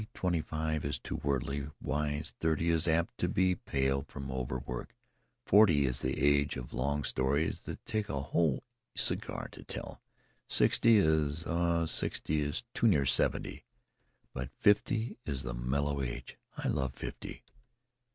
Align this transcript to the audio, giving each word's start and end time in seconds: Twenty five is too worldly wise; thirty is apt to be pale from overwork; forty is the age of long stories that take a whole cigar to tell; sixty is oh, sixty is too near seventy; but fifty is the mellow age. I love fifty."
Twenty 0.15 0.41
five 0.41 0.83
is 0.83 0.97
too 0.97 1.17
worldly 1.17 1.67
wise; 1.79 2.33
thirty 2.39 2.71
is 2.71 2.87
apt 2.87 3.19
to 3.19 3.29
be 3.29 3.53
pale 3.53 4.01
from 4.01 4.31
overwork; 4.31 4.95
forty 5.45 5.85
is 5.85 5.99
the 5.99 6.19
age 6.19 6.57
of 6.57 6.73
long 6.73 7.03
stories 7.03 7.61
that 7.65 7.85
take 7.85 8.09
a 8.09 8.19
whole 8.19 8.63
cigar 8.95 9.47
to 9.51 9.61
tell; 9.63 10.01
sixty 10.47 10.97
is 10.97 11.43
oh, 11.45 11.85
sixty 11.85 12.41
is 12.41 12.63
too 12.73 12.87
near 12.87 13.05
seventy; 13.05 13.63
but 14.33 14.49
fifty 14.57 15.19
is 15.27 15.43
the 15.43 15.53
mellow 15.53 16.01
age. 16.01 16.35
I 16.57 16.67
love 16.67 16.95
fifty." 16.95 17.43